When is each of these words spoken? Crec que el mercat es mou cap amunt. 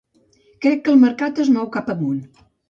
Crec 0.65 0.81
que 0.87 0.91
el 0.93 0.97
mercat 1.03 1.43
es 1.45 1.53
mou 1.59 1.69
cap 1.77 1.93
amunt. 1.97 2.19